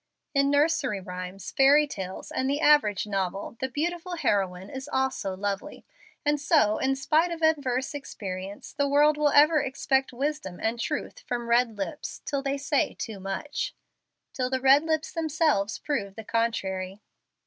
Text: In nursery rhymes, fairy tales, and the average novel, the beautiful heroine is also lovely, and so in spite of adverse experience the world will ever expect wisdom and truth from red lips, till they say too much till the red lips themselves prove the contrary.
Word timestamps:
In 0.33 0.49
nursery 0.49 0.99
rhymes, 0.99 1.51
fairy 1.51 1.85
tales, 1.85 2.31
and 2.31 2.49
the 2.49 2.59
average 2.59 3.05
novel, 3.05 3.55
the 3.59 3.69
beautiful 3.69 4.15
heroine 4.15 4.67
is 4.71 4.89
also 4.91 5.37
lovely, 5.37 5.85
and 6.25 6.41
so 6.41 6.79
in 6.79 6.95
spite 6.95 7.29
of 7.29 7.43
adverse 7.43 7.93
experience 7.93 8.73
the 8.73 8.87
world 8.87 9.15
will 9.15 9.29
ever 9.29 9.61
expect 9.61 10.11
wisdom 10.11 10.59
and 10.59 10.79
truth 10.79 11.19
from 11.19 11.47
red 11.47 11.77
lips, 11.77 12.19
till 12.25 12.41
they 12.41 12.57
say 12.57 12.95
too 12.95 13.19
much 13.19 13.75
till 14.33 14.49
the 14.49 14.59
red 14.59 14.81
lips 14.81 15.11
themselves 15.11 15.77
prove 15.77 16.15
the 16.15 16.23
contrary. 16.23 16.99